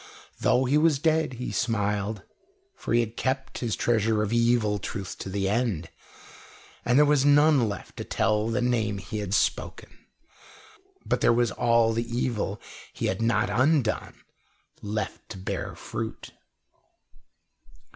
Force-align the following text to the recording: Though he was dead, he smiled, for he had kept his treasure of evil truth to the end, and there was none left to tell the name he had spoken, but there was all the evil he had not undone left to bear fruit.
Though 0.39 0.65
he 0.65 0.79
was 0.79 0.97
dead, 0.97 1.33
he 1.33 1.51
smiled, 1.51 2.23
for 2.75 2.91
he 2.91 3.01
had 3.01 3.15
kept 3.15 3.59
his 3.59 3.75
treasure 3.75 4.23
of 4.23 4.33
evil 4.33 4.79
truth 4.79 5.15
to 5.19 5.29
the 5.29 5.47
end, 5.47 5.91
and 6.83 6.97
there 6.97 7.05
was 7.05 7.23
none 7.23 7.69
left 7.69 7.97
to 7.97 8.03
tell 8.03 8.49
the 8.49 8.63
name 8.63 8.97
he 8.97 9.19
had 9.19 9.35
spoken, 9.35 9.95
but 11.05 11.21
there 11.21 11.31
was 11.31 11.51
all 11.51 11.93
the 11.93 12.11
evil 12.17 12.59
he 12.91 13.05
had 13.05 13.21
not 13.21 13.51
undone 13.51 14.15
left 14.81 15.29
to 15.29 15.37
bear 15.37 15.75
fruit. 15.75 16.31